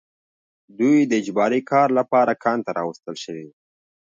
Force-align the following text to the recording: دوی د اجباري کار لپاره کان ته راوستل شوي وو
دوی 0.77 0.97
د 1.05 1.11
اجباري 1.21 1.61
کار 1.71 1.87
لپاره 1.99 2.33
کان 2.43 2.59
ته 2.65 2.71
راوستل 2.79 3.15
شوي 3.23 3.43
وو 3.47 3.55